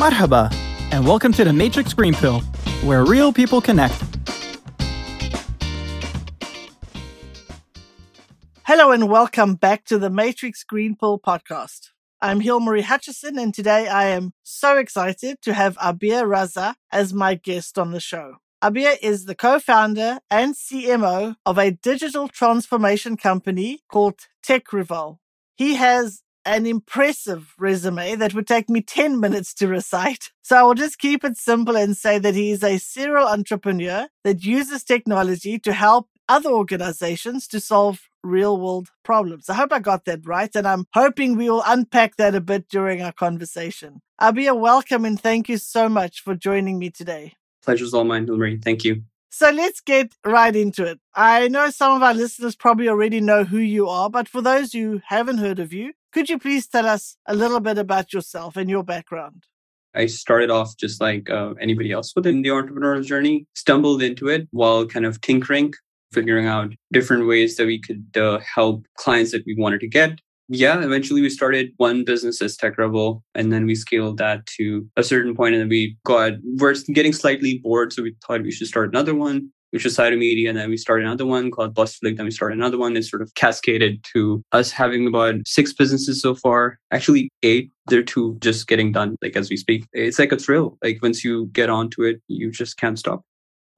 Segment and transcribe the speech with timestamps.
[0.00, 0.50] Marhaba,
[0.92, 2.40] and welcome to the Matrix Green Pill,
[2.84, 4.02] where real people connect.
[8.64, 11.90] Hello, and welcome back to the Matrix Green Pill podcast.
[12.18, 17.34] I'm Hilmarie Hutchison, and today I am so excited to have Abeer Raza as my
[17.34, 18.36] guest on the show.
[18.62, 25.18] Abeer is the co-founder and CMO of a digital transformation company called TekRevol.
[25.56, 30.30] He has an impressive resume that would take me 10 minutes to recite.
[30.42, 34.08] So I will just keep it simple and say that he is a serial entrepreneur
[34.24, 39.48] that uses technology to help other organizations to solve real world problems.
[39.48, 40.54] I hope I got that right.
[40.54, 44.00] And I'm hoping we will unpack that a bit during our conversation.
[44.20, 47.34] Abeer, welcome and thank you so much for joining me today.
[47.64, 48.62] Pleasure's all mine, Hilmarie.
[48.62, 49.02] Thank you.
[49.32, 50.98] So let's get right into it.
[51.14, 54.72] I know some of our listeners probably already know who you are, but for those
[54.72, 58.56] who haven't heard of you, could you please tell us a little bit about yourself
[58.56, 59.44] and your background?
[59.94, 64.46] I started off just like uh, anybody else within the entrepreneurial journey, stumbled into it
[64.52, 65.74] while kind of tinkering,
[66.12, 70.20] figuring out different ways that we could uh, help clients that we wanted to get
[70.52, 75.04] yeah, eventually we started one business as TekRevol, and then we scaled that to a
[75.04, 78.66] certain point, and then we got we're getting slightly bored, so we thought we should
[78.66, 82.16] start another one, which was Cytomedia, and then we started another one called Busflick.
[82.16, 82.96] Then we started another one.
[82.96, 86.78] It sort of cascaded to us having about six businesses so far.
[86.90, 87.70] Actually, eight.
[87.86, 89.86] They're two just getting done, like as we speak.
[89.92, 90.78] It's like a thrill.
[90.82, 93.22] Like once you get onto it, you just can't stop.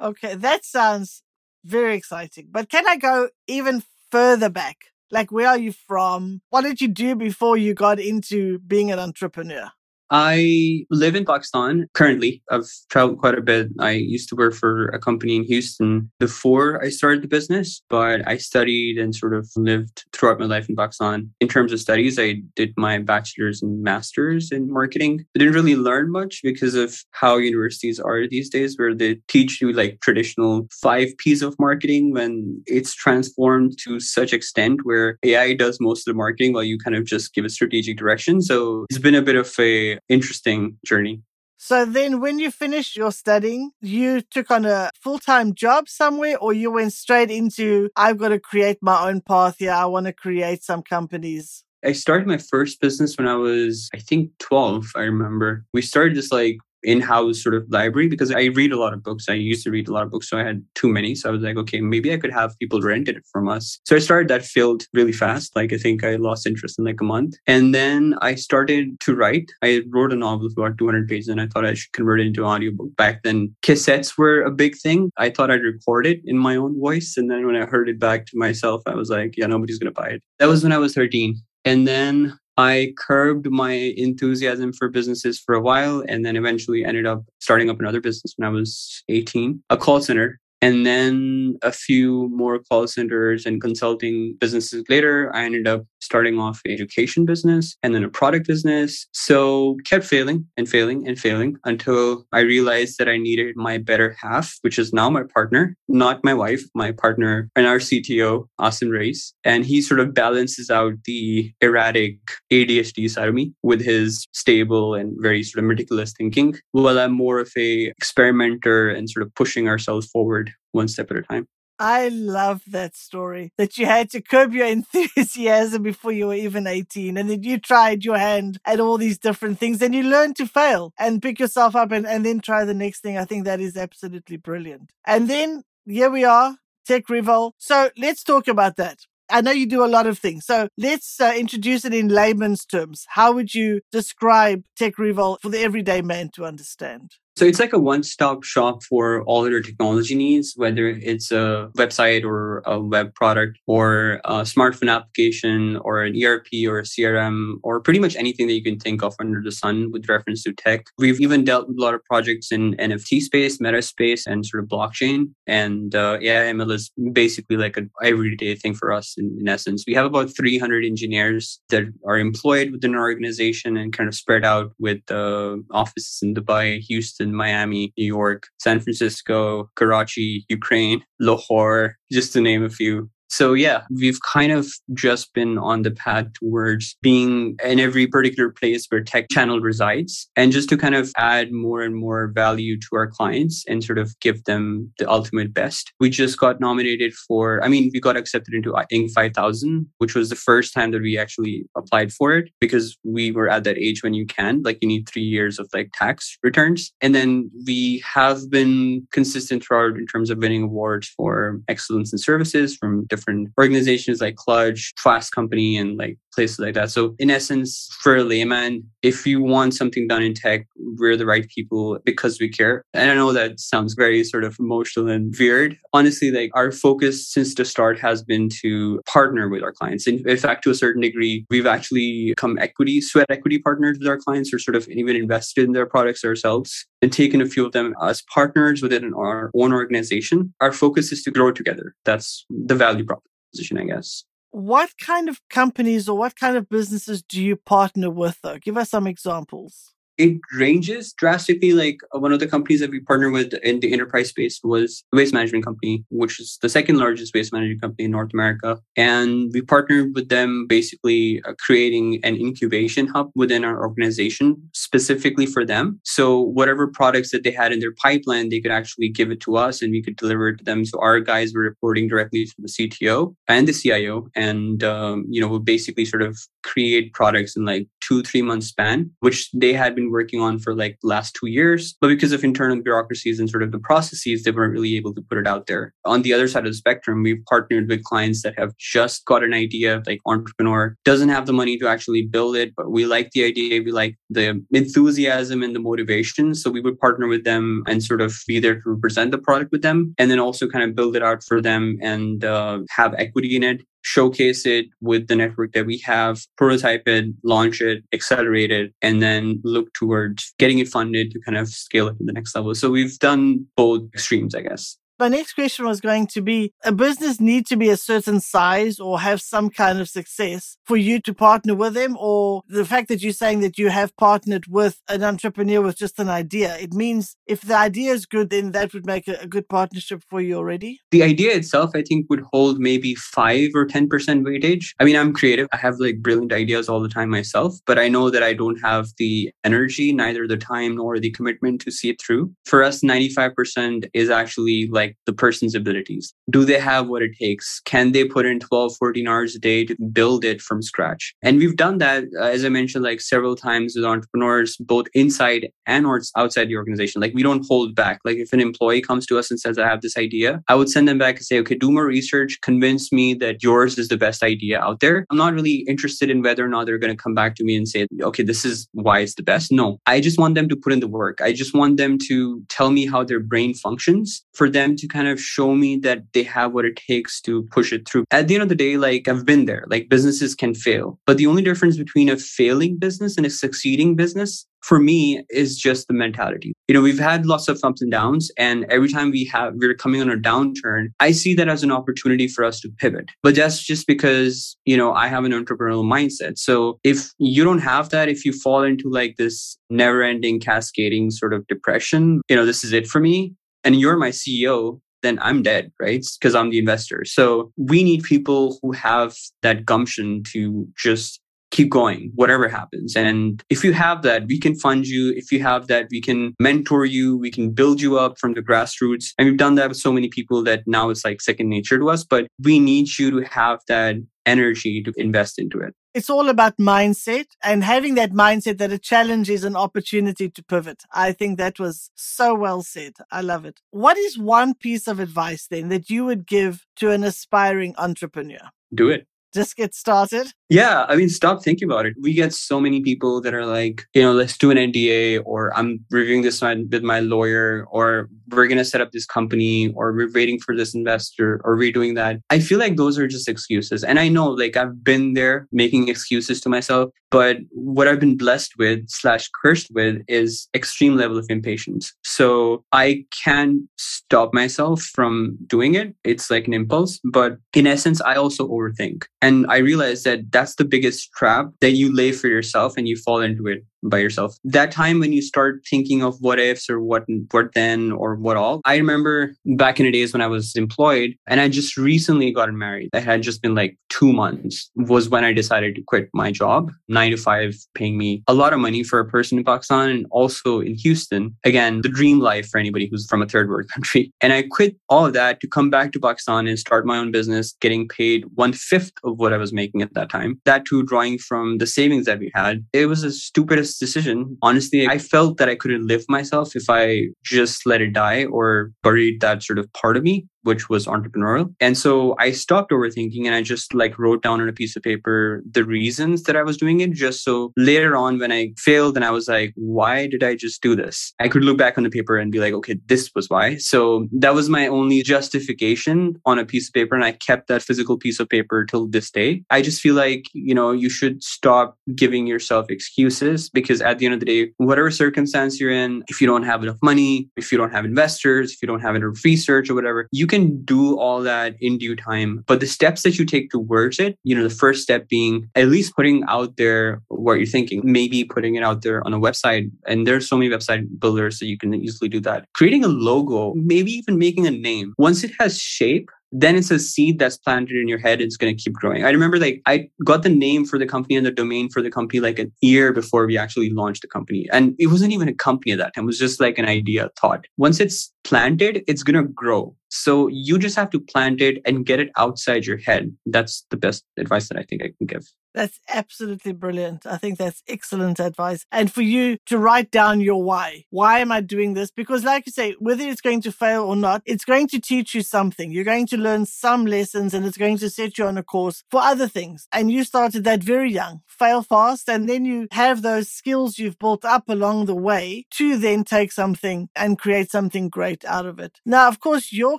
[0.00, 1.22] Okay, that sounds
[1.64, 2.48] very exciting.
[2.50, 4.76] But can I go even further back?
[5.10, 6.40] Like, where are you from?
[6.50, 9.70] What did you do before you got into being an entrepreneur?
[10.14, 12.42] I live in Pakistan currently.
[12.50, 13.68] I've traveled quite a bit.
[13.80, 18.20] I used to work for a company in Houston before I started the business, but
[18.28, 21.30] I studied and sort of lived throughout my life in Pakistan.
[21.40, 25.24] In terms of studies, I did my bachelor's and master's in marketing.
[25.34, 29.62] I didn't really learn much because of how universities are these days, where they teach
[29.62, 35.54] you like traditional five P's of marketing when it's transformed to such extent where AI
[35.54, 38.42] does most of the marketing while you kind of just give a strategic direction.
[38.42, 41.22] So it's been a bit of a interesting journey.
[41.64, 46.52] So then when you finished your studying, you took on a full-time job somewhere or
[46.52, 49.70] you went straight into I've got to create my own path here.
[49.70, 51.62] I want to create some companies.
[51.84, 55.64] I started my first business when I was I think 12, I remember.
[55.72, 59.28] We started this like in-house sort of library because I read a lot of books.
[59.28, 61.14] I used to read a lot of books, so I had too many.
[61.14, 63.78] So I was like, okay, maybe I could have people rent it from us.
[63.84, 65.54] So I started that field really fast.
[65.56, 69.14] Like I think I lost interest in like a month, and then I started to
[69.14, 69.50] write.
[69.62, 72.26] I wrote a novel of about 200 pages, and I thought I should convert it
[72.26, 72.96] into an audiobook.
[72.96, 75.10] Back then, cassettes were a big thing.
[75.16, 77.98] I thought I'd record it in my own voice, and then when I heard it
[77.98, 80.22] back to myself, I was like, yeah, nobody's gonna buy it.
[80.38, 81.36] That was when I was 13.
[81.64, 87.06] And then I curbed my enthusiasm for businesses for a while and then eventually ended
[87.06, 91.72] up starting up another business when I was 18, a call center and then a
[91.72, 97.76] few more call centers and consulting businesses later, I ended up starting off education business
[97.82, 99.06] and then a product business.
[99.12, 104.16] So kept failing and failing and failing until I realized that I needed my better
[104.20, 108.90] half, which is now my partner, not my wife, my partner and our CTO, Austin
[108.90, 109.34] Reis.
[109.44, 112.18] And he sort of balances out the erratic
[112.52, 117.12] ADHD side of me with his stable and very sort of meticulous thinking, while I'm
[117.12, 121.48] more of a experimenter and sort of pushing ourselves forward one step at a time.
[121.78, 126.66] I love that story that you had to curb your enthusiasm before you were even
[126.66, 130.36] 18 and then you tried your hand at all these different things and you learned
[130.36, 133.18] to fail and pick yourself up and, and then try the next thing.
[133.18, 134.92] I think that is absolutely brilliant.
[135.06, 136.56] And then here we are,
[136.88, 137.52] TekRevol.
[137.58, 139.00] So let's talk about that.
[139.30, 140.44] I know you do a lot of things.
[140.44, 143.06] So let's uh, introduce it in layman's terms.
[143.08, 147.12] How would you describe TekRevol for the everyday man to understand?
[147.36, 152.24] So it's like a one-stop shop for all your technology needs, whether it's a website
[152.24, 157.80] or a web product or a smartphone application or an ERP or a CRM or
[157.80, 160.84] pretty much anything that you can think of under the sun with reference to tech.
[160.98, 164.62] We've even dealt with a lot of projects in NFT space, meta space, and sort
[164.62, 165.30] of blockchain.
[165.46, 169.84] And uh, AI/ML is basically like an everyday thing for us in, in essence.
[169.86, 174.44] We have about 300 engineers that are employed within our organization and kind of spread
[174.44, 181.96] out with uh, offices in Dubai, Houston, Miami, New York, San Francisco, Karachi, Ukraine, Lahore,
[182.10, 183.10] just to name a few.
[183.32, 188.50] So yeah, we've kind of just been on the path towards being in every particular
[188.50, 192.78] place where tech channel resides and just to kind of add more and more value
[192.78, 195.94] to our clients and sort of give them the ultimate best.
[195.98, 199.12] We just got nominated for, I mean, we got accepted into Inc.
[199.12, 203.48] 5000, which was the first time that we actually applied for it because we were
[203.48, 206.92] at that age when you can, like you need three years of like tax returns.
[207.00, 212.18] And then we have been consistent throughout in terms of winning awards for excellence in
[212.18, 213.21] services from different
[213.58, 216.90] organizations like Clutch, Fast Company, and like places like that.
[216.90, 221.48] So in essence, for layman, if you want something done in tech, we're the right
[221.48, 222.84] people because we care.
[222.94, 225.78] And I know that sounds very sort of emotional and weird.
[225.92, 230.06] Honestly, like our focus since the start has been to partner with our clients.
[230.06, 234.08] In, in fact, to a certain degree, we've actually become equity, sweat equity partners with
[234.08, 237.66] our clients or sort of even invested in their products ourselves and taken a few
[237.66, 240.54] of them as partners within our own organization.
[240.60, 241.94] Our focus is to grow together.
[242.04, 244.24] That's the value proposition, I guess.
[244.52, 248.58] What kind of companies or what kind of businesses do you partner with, though?
[248.58, 251.72] Give us some examples it ranges drastically.
[251.72, 255.04] Like uh, one of the companies that we partner with in the enterprise space was
[255.12, 258.78] a Waste Management Company, which is the second largest waste management company in North America.
[258.96, 265.46] And we partnered with them basically uh, creating an incubation hub within our organization specifically
[265.46, 266.00] for them.
[266.04, 269.56] So whatever products that they had in their pipeline, they could actually give it to
[269.56, 270.84] us and we could deliver it to them.
[270.84, 274.28] So our guys were reporting directly to the CTO and the CIO.
[274.34, 278.68] And, um, you know, we basically sort of create products in like two, three months
[278.68, 281.96] span, which they had been working on for like last two years.
[282.00, 285.22] But because of internal bureaucracies and sort of the processes, they weren't really able to
[285.22, 285.94] put it out there.
[286.04, 289.44] On the other side of the spectrum, we've partnered with clients that have just got
[289.44, 293.30] an idea, like entrepreneur doesn't have the money to actually build it, but we like
[293.32, 296.54] the idea, we like the enthusiasm and the motivation.
[296.54, 299.72] So we would partner with them and sort of be there to represent the product
[299.72, 303.14] with them and then also kind of build it out for them and uh, have
[303.18, 308.04] equity in it showcase it with the network that we have, prototype it, launch it,
[308.12, 312.24] accelerate it, and then look towards getting it funded to kind of scale it to
[312.24, 312.74] the next level.
[312.74, 314.96] So we've done both extremes, I guess.
[315.22, 318.98] My next question was going to be a business need to be a certain size
[318.98, 322.16] or have some kind of success for you to partner with them?
[322.18, 326.18] Or the fact that you're saying that you have partnered with an entrepreneur with just
[326.18, 329.68] an idea it means if the idea is good then that would make a, good
[329.68, 330.98] partnership for you already?
[331.12, 334.08] The idea itself i think would hold maybe 5 or 10%
[334.42, 334.86] weightage.
[334.98, 335.68] I mean i'm creative.
[335.72, 338.80] I have like brilliant ideas all the time myself but i know that i don't
[338.80, 342.52] have the energy neither the time nor the commitment to see it through.
[342.64, 346.34] For us 95% is actually like the person's abilities.
[346.50, 347.80] Do they have what it takes?
[347.84, 351.34] Can they put in 12, 14 hours a day to build it from scratch?
[351.42, 355.70] And we've done that, uh, as I mentioned, like several times with entrepreneurs, both inside
[355.86, 356.06] and
[356.36, 357.20] outside the organization.
[357.20, 358.20] Like we don't hold back.
[358.24, 360.88] Like if an employee comes to us and says, I have this idea, I would
[360.88, 364.16] send them back and say, okay, do more research, convince me that yours is the
[364.16, 365.26] best idea out there.
[365.30, 367.76] I'm not really interested in whether or not they're going to come back to me
[367.76, 369.72] and say, okay, this is why it's the best.
[369.72, 371.40] No, I just want them to put in the work.
[371.40, 375.28] I just want them to tell me how their brain functions for them to kind
[375.28, 378.24] of show me that they have what it takes to push it through.
[378.30, 381.18] At the end of the day, like I've been there, like businesses can fail.
[381.26, 385.78] But the only difference between a failing business and a succeeding business for me is
[385.78, 386.72] just the mentality.
[386.88, 389.94] You know, we've had lots of ups and downs, and every time we have we're
[389.94, 393.30] coming on a downturn, I see that as an opportunity for us to pivot.
[393.44, 396.58] But that's just because, you know, I have an entrepreneurial mindset.
[396.58, 401.54] So if you don't have that, if you fall into like this never-ending cascading sort
[401.54, 405.62] of depression, you know, this is it for me, and you're my CEO, then I'm
[405.62, 406.24] dead, right?
[406.38, 407.24] Because I'm the investor.
[407.24, 411.40] So we need people who have that gumption to just
[411.70, 413.16] keep going, whatever happens.
[413.16, 415.32] And if you have that, we can fund you.
[415.34, 417.36] If you have that, we can mentor you.
[417.38, 419.32] We can build you up from the grassroots.
[419.38, 422.10] And we've done that with so many people that now it's like second nature to
[422.10, 422.24] us.
[422.24, 425.94] But we need you to have that energy to invest into it.
[426.14, 430.62] It's all about mindset and having that mindset that a challenge is an opportunity to
[430.62, 431.04] pivot.
[431.10, 433.14] I think that was so well said.
[433.30, 433.80] I love it.
[433.90, 438.70] What is one piece of advice then that you would give to an aspiring entrepreneur?
[438.94, 439.26] Do it.
[439.54, 440.52] Just get started.
[440.72, 442.14] Yeah, I mean, stop thinking about it.
[442.18, 445.70] We get so many people that are like, you know, let's do an NDA, or
[445.76, 450.14] I'm reviewing this with my lawyer, or we're going to set up this company, or
[450.14, 452.38] we're waiting for this investor, or we're doing that.
[452.48, 454.02] I feel like those are just excuses.
[454.02, 458.38] And I know, like, I've been there making excuses to myself, but what I've been
[458.38, 462.14] blessed with, slash cursed with, is extreme level of impatience.
[462.24, 466.14] So I can stop myself from doing it.
[466.24, 469.24] It's like an impulse, but in essence, I also overthink.
[469.42, 473.16] And I realize that that's the biggest trap that you lay for yourself and you
[473.16, 474.56] fall into it by yourself.
[474.64, 478.56] That time when you start thinking of what ifs or what what then or what
[478.56, 478.80] all.
[478.84, 482.78] I remember back in the days when I was employed and I just recently gotten
[482.78, 483.10] married.
[483.12, 486.90] I had just been like two months was when I decided to quit my job.
[487.08, 490.26] Nine to five paying me a lot of money for a person in Pakistan and
[490.30, 491.56] also in Houston.
[491.64, 494.32] Again, the dream life for anybody who's from a third world country.
[494.40, 497.30] And I quit all of that to come back to Pakistan and start my own
[497.30, 500.60] business, getting paid one fifth of what I was making at that time.
[500.64, 502.84] That too drawing from the savings that we had.
[502.92, 504.56] It was the stupidest decision.
[504.62, 508.92] Honestly, I felt that I couldn't live myself if I just let it die or
[509.02, 511.72] buried that sort of part of me which was entrepreneurial.
[511.80, 515.02] And so I stopped overthinking and I just like wrote down on a piece of
[515.02, 517.12] paper the reasons that I was doing it.
[517.12, 520.82] Just so later on, when I failed and I was like, why did I just
[520.82, 521.32] do this?
[521.40, 523.76] I could look back on the paper and be like, okay, this was why.
[523.76, 527.14] So that was my only justification on a piece of paper.
[527.14, 529.62] And I kept that physical piece of paper till this day.
[529.70, 534.26] I just feel like, you know, you should stop giving yourself excuses because at the
[534.26, 537.72] end of the day, whatever circumstance you're in, if you don't have enough money, if
[537.72, 541.18] you don't have investors, if you don't have enough research or whatever, you can do
[541.18, 542.62] all that in due time.
[542.66, 545.88] But the steps that you take towards it, you know, the first step being at
[545.88, 549.90] least putting out there what you're thinking, maybe putting it out there on a website.
[550.06, 552.66] And there's so many website builders that you can easily do that.
[552.74, 555.14] Creating a logo, maybe even making a name.
[555.16, 558.40] Once it has shape, then it's a seed that's planted in your head.
[558.40, 559.24] It's going to keep growing.
[559.24, 562.10] I remember like I got the name for the company and the domain for the
[562.10, 564.68] company like a year before we actually launched the company.
[564.70, 566.24] And it wasn't even a company at that time.
[566.24, 567.66] It was just like an idea, thought.
[567.78, 569.96] Once it's planted, it's going to grow.
[570.10, 573.34] So you just have to plant it and get it outside your head.
[573.46, 575.46] That's the best advice that I think I can give.
[575.74, 577.24] That's absolutely brilliant.
[577.24, 578.84] I think that's excellent advice.
[578.92, 581.04] And for you to write down your why.
[581.10, 582.10] Why am I doing this?
[582.10, 585.34] Because, like you say, whether it's going to fail or not, it's going to teach
[585.34, 585.90] you something.
[585.90, 589.02] You're going to learn some lessons and it's going to set you on a course
[589.10, 589.88] for other things.
[589.92, 591.40] And you started that very young.
[591.46, 592.28] Fail fast.
[592.28, 596.52] And then you have those skills you've built up along the way to then take
[596.52, 599.00] something and create something great out of it.
[599.06, 599.98] Now, of course, your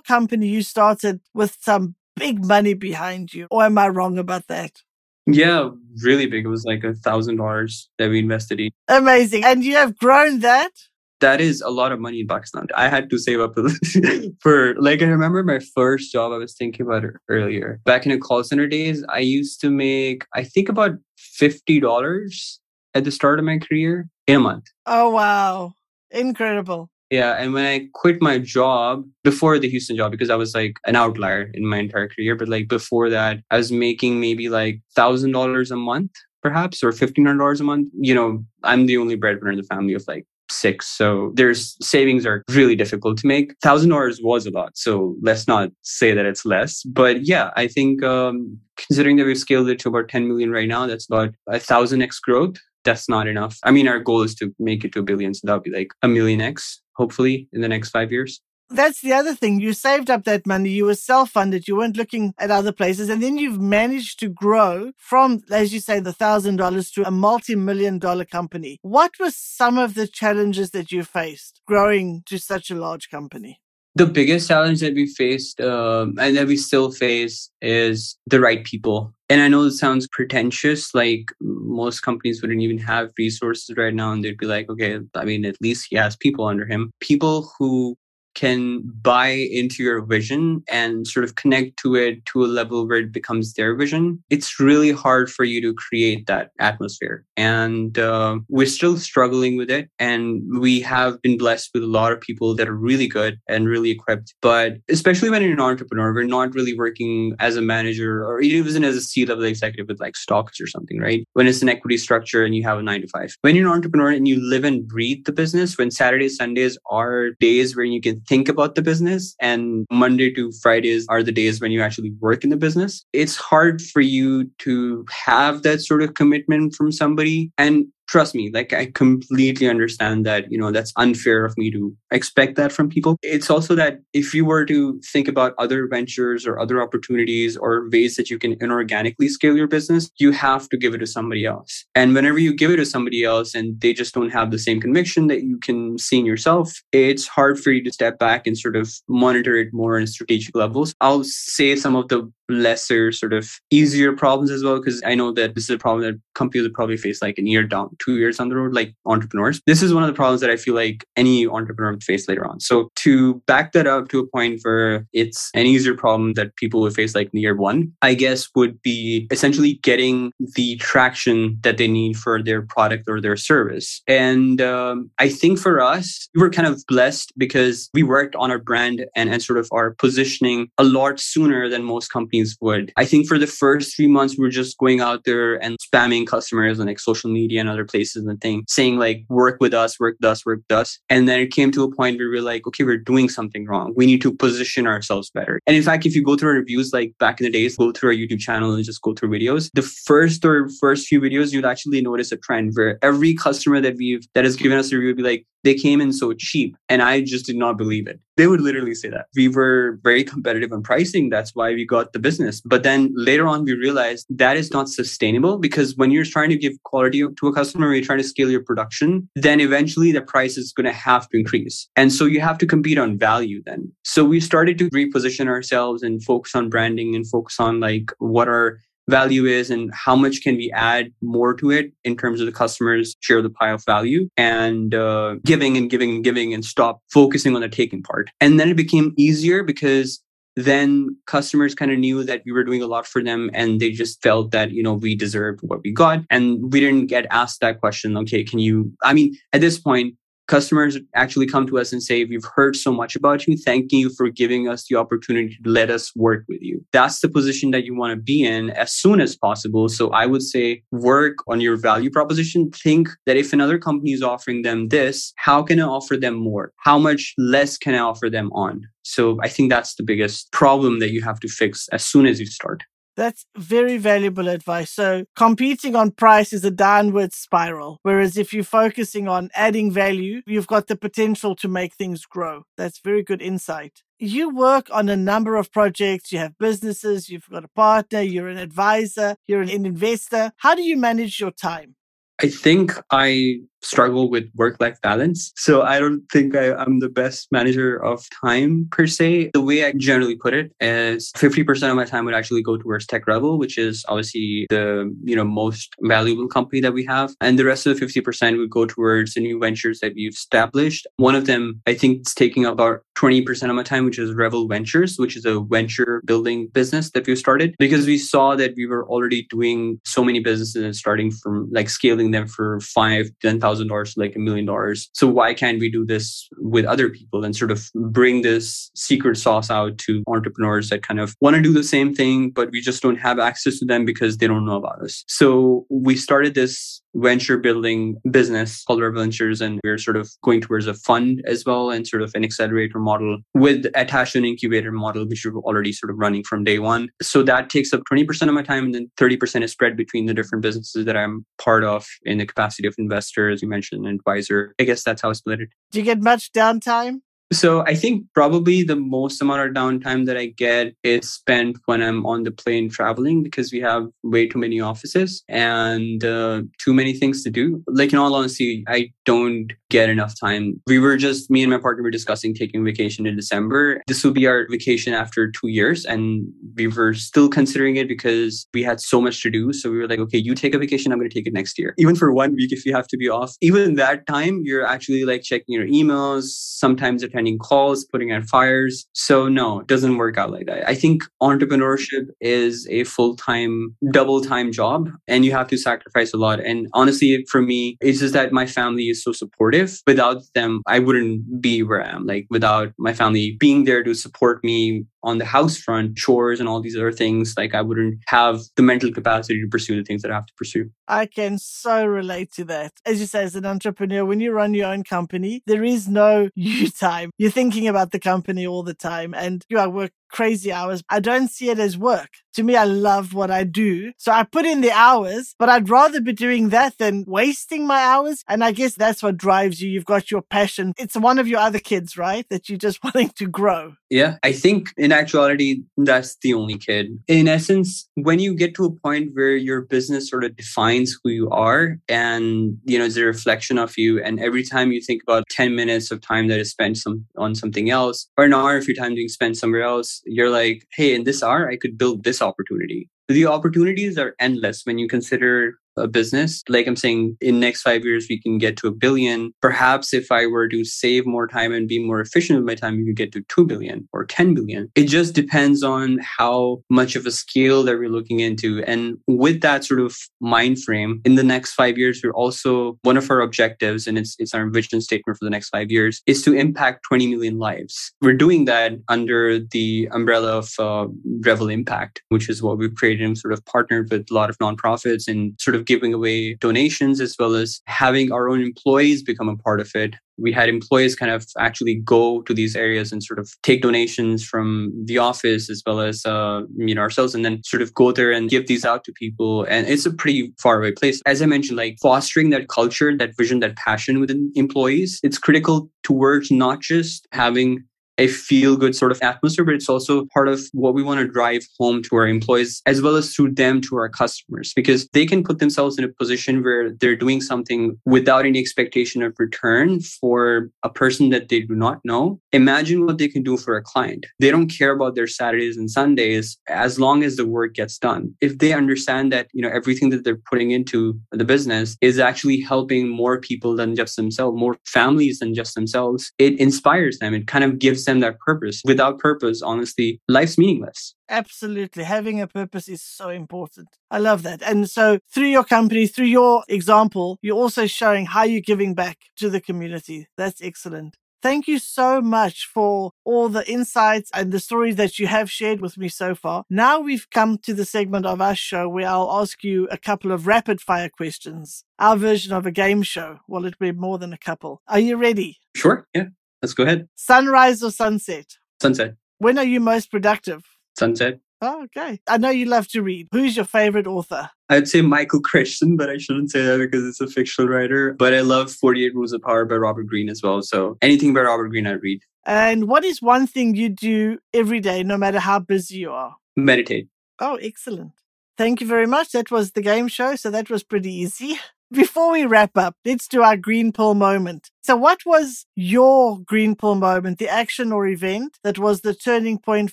[0.00, 3.48] company, you started with some big money behind you.
[3.50, 4.82] Or am I wrong about that?
[5.26, 5.70] Yeah,
[6.02, 6.44] really big.
[6.44, 8.70] It was like a thousand dollars that we invested in.
[8.88, 9.44] Amazing.
[9.44, 10.72] And you have grown that?
[11.20, 12.66] That is a lot of money in Pakistan.
[12.74, 13.54] I had to save up
[14.40, 17.80] for like I remember my first job I was thinking about earlier.
[17.84, 22.60] Back in the call center days, I used to make I think about fifty dollars
[22.94, 24.64] at the start of my career in a month.
[24.84, 25.72] Oh wow.
[26.10, 26.90] Incredible.
[27.14, 27.34] Yeah.
[27.38, 30.96] And when I quit my job before the Houston job, because I was like an
[30.96, 35.30] outlier in my entire career, but like before that, I was making maybe like thousand
[35.30, 36.10] dollars a month,
[36.42, 37.88] perhaps, or fifteen hundred dollars a month.
[37.96, 40.88] You know, I'm the only breadwinner in the family of like six.
[40.88, 43.54] So there's savings are really difficult to make.
[43.62, 44.76] Thousand dollars was a lot.
[44.76, 46.82] So let's not say that it's less.
[46.82, 50.66] But yeah, I think um, considering that we've scaled it to about 10 million right
[50.66, 52.56] now, that's about a thousand X growth.
[52.82, 53.56] That's not enough.
[53.62, 55.32] I mean, our goal is to make it to a billion.
[55.32, 58.40] So that would be like a million X hopefully in the next five years.
[58.70, 59.60] That's the other thing.
[59.60, 60.70] You saved up that money.
[60.70, 61.68] You were self funded.
[61.68, 63.08] You weren't looking at other places.
[63.10, 67.10] And then you've managed to grow from, as you say, the thousand dollars to a
[67.10, 68.78] multi million dollar company.
[68.82, 73.60] What were some of the challenges that you faced growing to such a large company?
[73.96, 78.64] The biggest challenge that we faced um, and that we still face is the right
[78.64, 79.14] people.
[79.28, 84.12] And I know it sounds pretentious, like most companies wouldn't even have resources right now.
[84.12, 86.90] And they'd be like, okay, I mean, at least he has people under him.
[87.00, 87.96] People who
[88.34, 92.98] can buy into your vision and sort of connect to it to a level where
[92.98, 97.24] it becomes their vision, it's really hard for you to create that atmosphere.
[97.36, 99.88] And uh, we're still struggling with it.
[99.98, 103.68] And we have been blessed with a lot of people that are really good and
[103.68, 104.34] really equipped.
[104.40, 108.84] But especially when you're an entrepreneur, we're not really working as a manager or even
[108.84, 111.26] as a C level executive with like stocks or something, right?
[111.34, 113.36] When it's an equity structure and you have a nine to five.
[113.42, 117.30] When you're an entrepreneur and you live and breathe the business, when Saturdays, Sundays are
[117.40, 121.60] days where you can think about the business and Monday to Fridays are the days
[121.60, 123.04] when you actually work in the business.
[123.12, 127.50] It's hard for you to have that sort of commitment from somebody.
[127.58, 131.96] And trust me like i completely understand that you know that's unfair of me to
[132.10, 133.16] expect that from people.
[133.22, 137.88] It's also that if you were to think about other ventures or other opportunities or
[137.90, 141.44] ways that you can inorganically scale your business you have to give it to somebody
[141.44, 141.84] else.
[141.94, 144.80] And whenever you give it to somebody else and they just don't have the same
[144.80, 148.56] conviction that you can see in yourself it's hard for you to step back and
[148.56, 150.94] sort of monitor it more on strategic levels.
[151.00, 155.32] I'll say some of the lesser sort of easier problems as well because i know
[155.32, 158.16] that this is a problem that companies would probably face like a year down two
[158.16, 159.60] years on the road like entrepreneurs.
[159.66, 162.46] This is one of the problems that i feel like any entrepreneur would face later
[162.46, 162.60] on.
[162.60, 166.80] So to back that up to a point where it's an easier problem that people
[166.82, 171.88] would face like year one i guess would be essentially getting the traction that they
[171.88, 174.02] need for their product or their service.
[174.06, 178.50] And um, i think for us we were kind of blessed because we worked on
[178.50, 182.92] our brand and, and sort of our positioning a lot sooner than most companies would.
[182.96, 186.26] I think for the first three months, we were just going out there and spamming
[186.26, 189.98] customers on like social media and other places and things, saying like, work with us,
[190.00, 190.98] work with us, work with us.
[191.08, 193.66] And then it came to a point where we were like, okay, we're doing something
[193.66, 193.92] wrong.
[193.96, 195.60] We need to position ourselves better.
[195.66, 197.92] And in fact, if you go through our reviews, like back in the days, go
[197.92, 201.52] through our YouTube channel and just go through videos, the first or first few videos,
[201.52, 204.96] you'd actually notice a trend where every customer that we've, that has given us a
[204.96, 206.76] review would be like, they came in so cheap.
[206.88, 208.20] And I just did not believe it.
[208.36, 209.26] They would literally say that.
[209.36, 211.30] We were very competitive on pricing.
[211.30, 212.60] That's why we got the business.
[212.60, 216.56] But then later on, we realized that is not sustainable because when you're trying to
[216.56, 220.56] give quality to a customer, you're trying to scale your production, then eventually the price
[220.56, 221.88] is going to have to increase.
[221.96, 223.92] And so you have to compete on value then.
[224.02, 228.48] So we started to reposition ourselves and focus on branding and focus on like what
[228.48, 232.46] are value is and how much can we add more to it in terms of
[232.46, 236.64] the customers share the pie of value and uh, giving and giving and giving and
[236.64, 238.30] stop focusing on the taking part.
[238.40, 240.20] And then it became easier because
[240.56, 243.90] then customers kind of knew that we were doing a lot for them and they
[243.90, 247.60] just felt that you know we deserved what we got and we didn't get asked
[247.60, 250.14] that question okay can you i mean at this point
[250.46, 253.56] customers actually come to us and say, We've heard so much about you.
[253.56, 256.84] Thank you for giving us the opportunity to let us work with you.
[256.92, 259.88] That's the position that you want to be in as soon as possible.
[259.88, 262.70] So I would say work on your value proposition.
[262.70, 266.72] Think that if another company is offering them this, how can I offer them more?
[266.78, 268.86] How much less can I offer them on?
[269.02, 272.40] So I think that's the biggest problem that you have to fix as soon as
[272.40, 272.82] you start.
[273.16, 274.90] That's very valuable advice.
[274.90, 277.98] So competing on price is a downward spiral.
[278.02, 282.64] Whereas if you're focusing on adding value, you've got the potential to make things grow.
[282.76, 284.02] That's very good insight.
[284.18, 286.32] You work on a number of projects.
[286.32, 287.28] You have businesses.
[287.28, 288.20] You've got a partner.
[288.20, 289.36] You're an advisor.
[289.46, 290.52] You're an investor.
[290.56, 291.96] How do you manage your time?
[292.40, 295.52] I think I struggle with work life balance.
[295.56, 299.50] So I don't think I, am the best manager of time per se.
[299.52, 303.06] The way I generally put it is 50% of my time would actually go towards
[303.06, 307.34] TekRevol, which is obviously the you know most valuable company that we have.
[307.40, 311.06] And the rest of the 50% would go towards the new ventures that we've established.
[311.16, 314.66] One of them, I think, is taking about 20% of my time, which is Revel
[314.66, 318.86] Ventures, which is a venture building business that we've started because we saw that we
[318.86, 323.30] were already doing so many businesses and starting from like scaling them for five,
[323.74, 325.10] thousand dollars to like a million dollars.
[325.12, 329.36] So why can't we do this with other people and sort of bring this secret
[329.36, 332.80] sauce out to entrepreneurs that kind of want to do the same thing, but we
[332.80, 335.24] just don't have access to them because they don't know about us.
[335.26, 340.60] So we started this venture building business called Revel Ventures, and we're sort of going
[340.60, 344.44] towards a fund as well and sort of an accelerator model with attached to an
[344.44, 347.08] incubator model, which we're already sort of running from day one.
[347.22, 350.34] So that takes up 20% of my time, and then 30% is spread between the
[350.34, 354.74] different businesses that I'm part of in the capacity of investor, as you mentioned, advisor.
[354.80, 355.68] I guess that's how I split it.
[355.92, 357.20] Do you get much downtime?
[357.54, 362.02] So I think probably the most amount of downtime that I get is spent when
[362.02, 366.92] I'm on the plane traveling because we have way too many offices and uh, too
[366.92, 367.82] many things to do.
[367.86, 370.80] Like in all honesty, I don't get enough time.
[370.88, 374.02] We were just me and my partner were discussing taking vacation in December.
[374.08, 376.44] This will be our vacation after two years, and
[376.76, 379.72] we were still considering it because we had so much to do.
[379.72, 381.78] So we were like, okay, you take a vacation, I'm going to take it next
[381.78, 381.94] year.
[381.98, 385.24] Even for one week, if you have to be off, even that time, you're actually
[385.24, 386.44] like checking your emails.
[386.44, 389.06] Sometimes it calls, putting out fires.
[389.12, 390.88] So no, it doesn't work out like that.
[390.88, 396.60] I think entrepreneurship is a full-time, double-time job and you have to sacrifice a lot.
[396.60, 400.00] And honestly, for me, it's just that my family is so supportive.
[400.06, 402.26] Without them, I wouldn't be where I am.
[402.26, 406.68] Like without my family being there to support me on the house front, chores and
[406.68, 410.22] all these other things, like I wouldn't have the mental capacity to pursue the things
[410.22, 410.90] that I have to pursue.
[411.08, 412.92] I can so relate to that.
[413.04, 416.50] As you say, as an entrepreneur, when you run your own company, there is no
[416.54, 417.30] you time.
[417.38, 421.02] You're thinking about the company all the time and you are work crazy hours.
[421.08, 422.30] I don't see it as work.
[422.54, 424.12] To me, I love what I do.
[424.16, 428.00] So I put in the hours, but I'd rather be doing that than wasting my
[428.00, 428.44] hours.
[428.48, 429.90] And I guess that's what drives you.
[429.90, 430.92] You've got your passion.
[430.96, 432.46] It's one of your other kids, right?
[432.50, 433.94] That you're just wanting to grow.
[434.10, 434.36] Yeah.
[434.44, 437.18] I think in actuality, that's the only kid.
[437.26, 441.30] In essence, when you get to a point where your business sort of defines who
[441.30, 444.22] you are and, you know, it's a reflection of you.
[444.22, 447.56] And every time you think about 10 minutes of time that is spent some, on
[447.56, 451.14] something else or an hour of your time being spent somewhere else, you're like, hey,
[451.14, 453.08] in this hour, I could build this opportunity.
[453.28, 456.62] The opportunities are endless when you consider a business.
[456.68, 459.52] Like I'm saying, in next five years, we can get to a billion.
[459.60, 462.96] Perhaps if I were to save more time and be more efficient with my time,
[462.96, 464.90] we could get to 2 billion or 10 billion.
[464.94, 468.82] It just depends on how much of a scale that we're looking into.
[468.84, 473.16] And with that sort of mind frame, in the next five years, we're also one
[473.16, 476.42] of our objectives, and it's, it's our vision statement for the next five years, is
[476.42, 478.12] to impact 20 million lives.
[478.20, 481.06] We're doing that under the umbrella of uh,
[481.44, 484.58] Revel Impact, which is what we've created and sort of partnered with a lot of
[484.58, 489.48] nonprofits and sort of giving away donations as well as having our own employees become
[489.48, 490.16] a part of it.
[490.36, 494.44] We had employees kind of actually go to these areas and sort of take donations
[494.44, 498.10] from the office as well as uh, you know ourselves, and then sort of go
[498.10, 499.64] there and give these out to people.
[499.68, 501.22] And it's a pretty far away place.
[501.24, 505.88] As I mentioned, like fostering that culture, that vision, that passion within employees, it's critical
[506.02, 507.84] towards not just having
[508.18, 511.28] a feel good sort of atmosphere, but it's also part of what we want to
[511.28, 515.26] drive home to our employees as well as through them to our customers because they
[515.26, 520.00] can put themselves in a position where they're doing something without any expectation of return
[520.00, 522.40] for a person that they do not know.
[522.52, 524.26] Imagine what they can do for a client.
[524.38, 528.34] They don't care about their Saturdays and Sundays as long as the work gets done.
[528.40, 532.60] If they understand that, you know, everything that they're putting into the business is actually
[532.60, 537.34] helping more people than just themselves, more families than just themselves, it inspires them.
[537.34, 538.82] It kind of gives them that purpose.
[538.84, 541.14] Without purpose, honestly, life's meaningless.
[541.28, 542.04] Absolutely.
[542.04, 543.88] Having a purpose is so important.
[544.10, 544.62] I love that.
[544.62, 549.18] And so through your company, through your example, you're also showing how you're giving back
[549.36, 550.28] to the community.
[550.36, 551.16] That's excellent.
[551.44, 555.82] Thank you so much for all the insights and the stories that you have shared
[555.82, 556.64] with me so far.
[556.70, 560.32] Now we've come to the segment of our show where I'll ask you a couple
[560.32, 561.84] of rapid fire questions.
[561.98, 563.40] Our version of a game show.
[563.46, 564.80] Well, it'll be more than a couple.
[564.88, 565.58] Are you ready?
[565.76, 566.06] Sure.
[566.14, 566.28] Yeah.
[566.64, 567.10] Let's go ahead.
[567.14, 568.56] Sunrise or sunset?
[568.80, 569.16] Sunset.
[569.36, 570.62] When are you most productive?
[570.96, 571.40] Sunset.
[571.60, 572.20] Oh, okay.
[572.26, 573.28] I know you love to read.
[573.32, 574.48] Who's your favorite author?
[574.70, 578.14] I'd say Michael Crichton, but I shouldn't say that because it's a fictional writer.
[578.14, 580.62] But I love 48 Rules of Power by Robert Greene as well.
[580.62, 582.22] So anything by Robert Greene, I read.
[582.46, 586.34] And what is one thing you do every day, no matter how busy you are?
[586.56, 587.08] Meditate.
[587.40, 588.12] Oh, excellent.
[588.56, 589.32] Thank you very much.
[589.32, 590.34] That was the game show.
[590.36, 591.58] So that was pretty easy.
[591.94, 594.70] Before we wrap up, let's do our green pill moment.
[594.82, 599.58] So, what was your green pill moment, the action or event that was the turning
[599.58, 599.92] point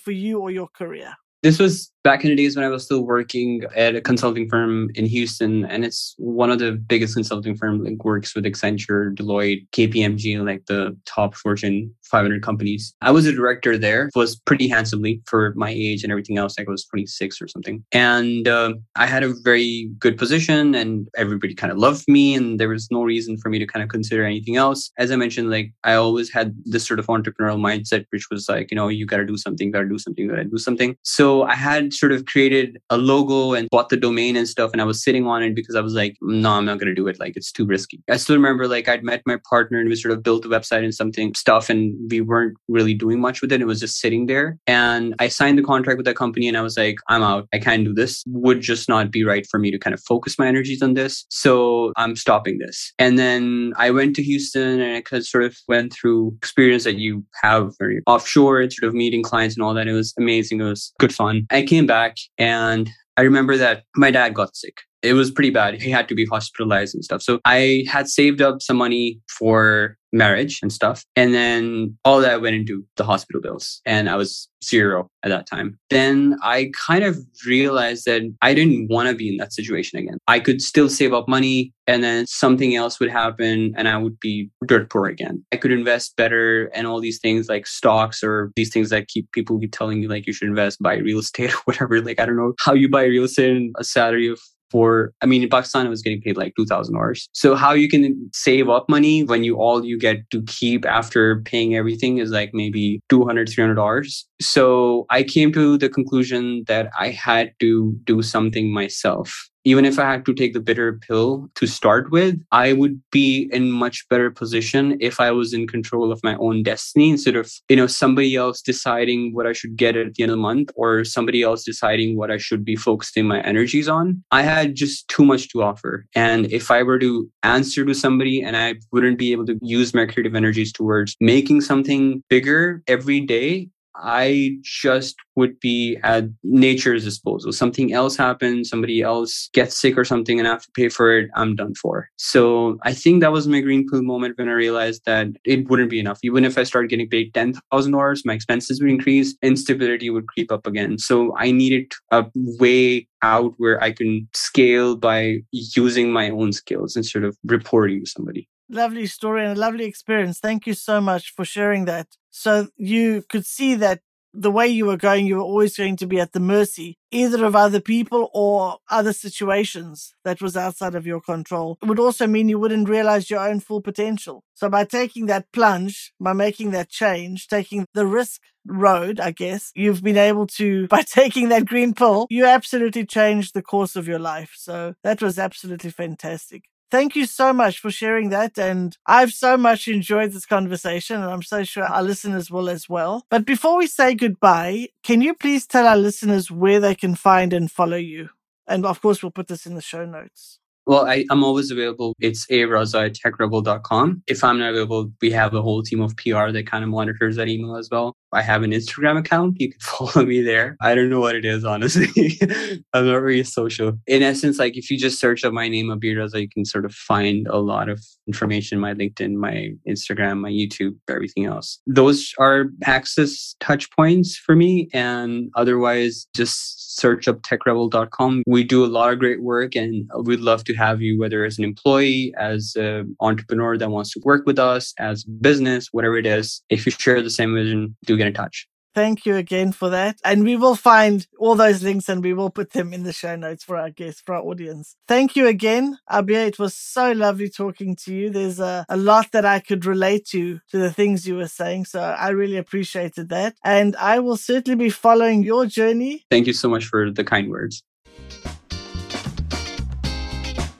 [0.00, 1.14] for you or your career?
[1.44, 4.90] This was back in the days when I was still working at a consulting firm
[4.94, 9.66] in Houston, and it's one of the biggest consulting firms, like works with Accenture, Deloitte,
[9.70, 12.94] KPMG, like the top Fortune 500 companies.
[13.00, 16.58] I was a director there, was pretty handsomely for my age and everything else.
[16.58, 21.08] Like I was 26 or something, and uh, I had a very good position, and
[21.16, 23.88] everybody kind of loved me, and there was no reason for me to kind of
[23.88, 24.90] consider anything else.
[24.98, 28.70] As I mentioned, like I always had this sort of entrepreneurial mindset, which was like,
[28.70, 30.96] you know, you got to do something, got to do something, got to do something.
[31.02, 34.70] So I had sort of created a logo and bought the domain and stuff.
[34.72, 36.94] And I was sitting on it because I was like, no, I'm not going to
[36.94, 37.18] do it.
[37.20, 38.02] Like, it's too risky.
[38.10, 40.84] I still remember like I'd met my partner and we sort of built the website
[40.84, 43.60] and something stuff and we weren't really doing much with it.
[43.60, 44.58] It was just sitting there.
[44.66, 47.48] And I signed the contract with that company and I was like, I'm out.
[47.52, 48.22] I can't do this.
[48.26, 51.24] Would just not be right for me to kind of focus my energies on this.
[51.30, 52.92] So I'm stopping this.
[52.98, 57.24] And then I went to Houston and I sort of went through experience that you
[57.42, 59.88] have very offshore and sort of meeting clients and all that.
[59.88, 60.60] It was amazing.
[60.60, 61.46] It was good fun.
[61.50, 65.80] I came back and I remember that my dad got sick it was pretty bad.
[65.80, 67.22] He had to be hospitalized and stuff.
[67.22, 71.04] So I had saved up some money for marriage and stuff.
[71.16, 73.80] And then all that went into the hospital bills.
[73.86, 75.78] And I was zero at that time.
[75.90, 80.18] Then I kind of realized that I didn't want to be in that situation again.
[80.28, 84.20] I could still save up money and then something else would happen and I would
[84.20, 85.44] be dirt poor again.
[85.50, 89.30] I could invest better and all these things like stocks or these things that keep
[89.32, 92.00] people keep telling you like you should invest, buy real estate or whatever.
[92.00, 94.38] Like I don't know how you buy real estate in a salary of
[94.72, 98.30] for i mean in pakistan i was getting paid like $2000 so how you can
[98.32, 102.54] save up money when you all you get to keep after paying everything is like
[102.54, 108.72] maybe $200 $300 so i came to the conclusion that i had to do something
[108.72, 113.00] myself even if I had to take the bitter pill to start with, I would
[113.10, 117.36] be in much better position if I was in control of my own destiny instead
[117.36, 120.42] of, you know, somebody else deciding what I should get at the end of the
[120.42, 124.22] month or somebody else deciding what I should be focusing my energies on.
[124.30, 126.06] I had just too much to offer.
[126.14, 129.94] And if I were to answer to somebody and I wouldn't be able to use
[129.94, 137.04] my creative energies towards making something bigger every day, I just would be at nature's
[137.04, 137.52] disposal.
[137.52, 141.16] Something else happens, somebody else gets sick or something and I have to pay for
[141.18, 142.08] it, I'm done for.
[142.16, 145.90] So I think that was my green pill moment when I realized that it wouldn't
[145.90, 146.18] be enough.
[146.22, 150.66] Even if I started getting paid $10,000, my expenses would increase, instability would creep up
[150.66, 150.98] again.
[150.98, 156.96] So I needed a way out where I can scale by using my own skills
[156.96, 160.38] instead of reporting to somebody lovely story and a lovely experience.
[160.40, 162.08] Thank you so much for sharing that.
[162.30, 164.00] So you could see that
[164.34, 167.44] the way you were going, you were always going to be at the mercy either
[167.44, 171.76] of other people or other situations that was outside of your control.
[171.82, 174.42] It would also mean you wouldn't realize your own full potential.
[174.54, 179.70] So by taking that plunge, by making that change, taking the risk road, I guess,
[179.74, 184.08] you've been able to, by taking that green pill, you absolutely changed the course of
[184.08, 184.54] your life.
[184.56, 186.64] So that was absolutely fantastic.
[186.92, 188.58] Thank you so much for sharing that.
[188.58, 192.86] And I've so much enjoyed this conversation, and I'm so sure our listeners will as
[192.86, 193.24] well.
[193.30, 197.54] But before we say goodbye, can you please tell our listeners where they can find
[197.54, 198.28] and follow you?
[198.66, 200.58] And of course, we'll put this in the show notes.
[200.84, 202.12] Well, I, am always available.
[202.20, 204.24] It's araza at tekrevol.com.
[204.26, 207.36] If I'm not available, we have a whole team of PR that kind of monitors
[207.36, 208.16] that email as well.
[208.32, 209.60] I have an Instagram account.
[209.60, 210.76] You can follow me there.
[210.80, 212.38] I don't know what it is, honestly.
[212.92, 213.98] I'm not really social.
[214.06, 216.84] In essence, like if you just search up my name, Abeer Raza, you can sort
[216.84, 221.80] of find a lot of information, my LinkedIn, my Instagram, my YouTube, everything else.
[221.86, 224.88] Those are access touch points for me.
[224.92, 228.42] And otherwise, just search up tekrevol.com.
[228.46, 231.58] We do a lot of great work and we'd love to have you, whether as
[231.58, 236.26] an employee, as an entrepreneur that wants to work with us, as business, whatever it
[236.26, 236.62] is.
[236.68, 238.68] If you share the same vision, do get in touch.
[238.94, 240.18] Thank you again for that.
[240.22, 243.36] And we will find all those links and we will put them in the show
[243.36, 244.96] notes for our guests, for our audience.
[245.08, 246.46] Thank you again, Abeer.
[246.46, 248.28] It was so lovely talking to you.
[248.28, 251.86] There's a, a lot that I could relate to, to the things you were saying.
[251.86, 253.56] So I really appreciated that.
[253.64, 256.26] And I will certainly be following your journey.
[256.30, 257.82] Thank you so much for the kind words.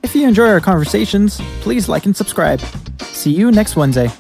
[0.03, 2.61] If you enjoy our conversations, please like and subscribe.
[3.01, 4.11] See you next Wednesday.